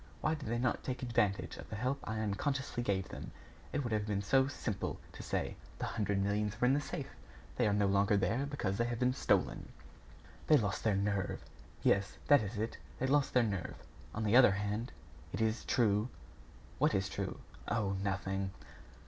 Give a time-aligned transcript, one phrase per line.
[0.21, 3.29] Why did they not take advantage of the help I unconsciously gave them?
[3.71, 7.11] It would have been so simple to say: 'The hundred millions were in the safe.
[7.57, 9.69] They are no longer there, because they have been stolen.'"
[10.47, 11.43] "They lost their nerve."
[11.83, 14.91] "Yes, that is it they lost their nerve...On the other hand,
[15.33, 16.09] it is true"
[16.79, 17.37] "What is true?"
[17.67, 17.95] "Oh!
[18.01, 18.49] nothing."